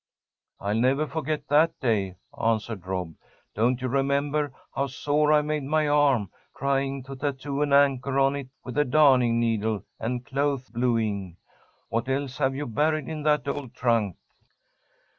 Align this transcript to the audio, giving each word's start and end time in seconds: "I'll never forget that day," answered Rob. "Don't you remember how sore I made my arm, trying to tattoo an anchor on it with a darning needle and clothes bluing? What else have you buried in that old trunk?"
"I'll 0.59 0.73
never 0.79 1.05
forget 1.05 1.47
that 1.49 1.79
day," 1.79 2.15
answered 2.35 2.87
Rob. 2.87 3.13
"Don't 3.53 3.83
you 3.83 3.87
remember 3.87 4.51
how 4.73 4.87
sore 4.87 5.31
I 5.31 5.43
made 5.43 5.61
my 5.65 5.87
arm, 5.87 6.31
trying 6.57 7.03
to 7.03 7.15
tattoo 7.15 7.61
an 7.61 7.71
anchor 7.71 8.17
on 8.17 8.35
it 8.35 8.49
with 8.63 8.79
a 8.79 8.83
darning 8.83 9.39
needle 9.39 9.83
and 9.99 10.25
clothes 10.25 10.71
bluing? 10.71 11.37
What 11.89 12.09
else 12.09 12.39
have 12.39 12.55
you 12.55 12.65
buried 12.65 13.07
in 13.09 13.21
that 13.21 13.47
old 13.47 13.75
trunk?" 13.75 14.17